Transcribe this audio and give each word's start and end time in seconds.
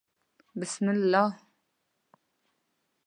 _بسم 0.59 0.85
الله. 0.95 1.27